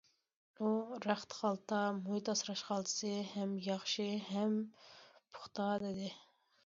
[0.59, 0.69] ئۇ:
[1.03, 4.57] رەخت خالتا، مۇھىت ئاسراش خالتىسى ھەم ياخشى، ھەم
[5.11, 6.11] پۇختا، دېدى.